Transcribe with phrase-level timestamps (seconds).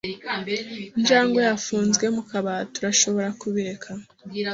[0.97, 2.75] Injangwe yafunzwe mu kabati.
[2.79, 3.89] Urashobora kubireka?